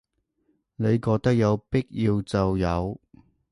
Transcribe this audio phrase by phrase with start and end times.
[0.77, 2.99] 你覺得有必要就有